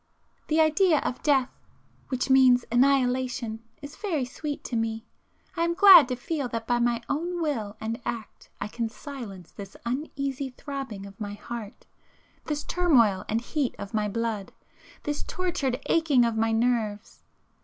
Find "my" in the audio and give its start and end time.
6.79-7.03, 11.21-11.35, 13.93-14.07, 16.35-16.51